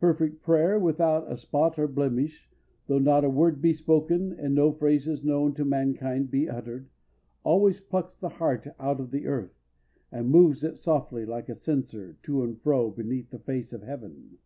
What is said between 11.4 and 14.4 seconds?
a censer, to and fro beneath the face of heaven.